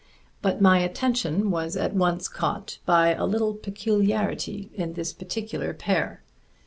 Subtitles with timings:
[0.41, 6.23] But my attention was at once caught by a little peculiarity in this particular pair.